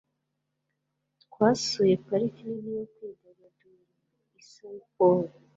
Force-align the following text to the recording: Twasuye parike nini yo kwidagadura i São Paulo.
Twasuye 1.23 1.93
parike 2.05 2.41
nini 2.49 2.71
yo 2.79 2.85
kwidagadura 2.93 3.81
i 4.39 4.43
São 4.51 4.75
Paulo. 4.95 5.33